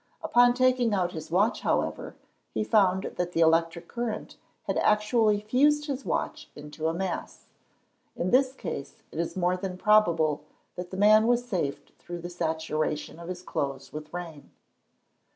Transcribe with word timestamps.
Upon 0.23 0.55
taking 0.55 0.95
out 0.95 1.11
his 1.11 1.29
watch, 1.29 1.61
however, 1.61 2.15
he 2.55 2.63
found 2.63 3.03
that 3.03 3.33
the 3.33 3.39
electric 3.41 3.87
current 3.87 4.35
had 4.63 4.79
actually 4.79 5.41
fused 5.41 5.85
his 5.85 6.03
watch 6.05 6.49
into 6.55 6.87
a 6.87 6.93
mass. 6.95 7.45
In 8.15 8.31
this 8.31 8.51
case, 8.53 9.03
it 9.11 9.19
is 9.19 9.37
more 9.37 9.55
than 9.57 9.77
probable 9.77 10.41
that 10.75 10.89
the 10.89 10.97
man 10.97 11.27
was 11.27 11.45
saved 11.47 11.91
through 11.99 12.21
the 12.21 12.31
saturation 12.31 13.19
of 13.19 13.29
his 13.29 13.43
clothes 13.43 13.93
with 13.93 14.11
rain. 14.11 14.49